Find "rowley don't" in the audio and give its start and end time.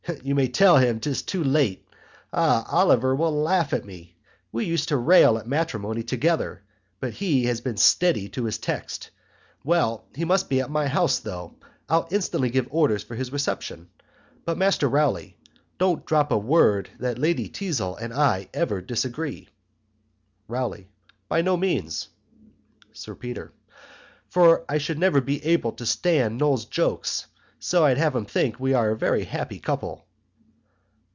14.89-16.03